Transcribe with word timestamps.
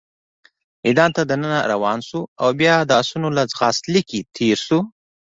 میدان 0.83 1.09
ته 1.15 1.21
دننه 1.29 1.59
روان 1.71 1.99
شوو، 2.07 2.29
او 2.41 2.47
بیا 2.59 2.75
د 2.85 2.91
اسونو 3.01 3.27
له 3.37 3.43
ځغاست 3.51 3.83
لیکې 3.93 4.19
تېر 4.35 4.57
شوو. 4.65 4.79